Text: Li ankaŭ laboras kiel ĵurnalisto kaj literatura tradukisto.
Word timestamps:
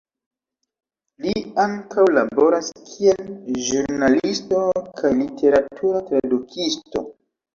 Li 1.25 1.33
ankaŭ 1.63 2.05
laboras 2.13 2.71
kiel 2.87 3.29
ĵurnalisto 3.67 4.63
kaj 5.01 5.13
literatura 5.19 6.03
tradukisto. 6.11 7.05